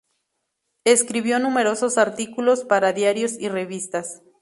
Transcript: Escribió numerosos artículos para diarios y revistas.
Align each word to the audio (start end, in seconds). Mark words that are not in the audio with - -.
Escribió 0.83 1.37
numerosos 1.37 1.99
artículos 1.99 2.65
para 2.65 2.91
diarios 2.91 3.33
y 3.39 3.49
revistas. 3.49 4.23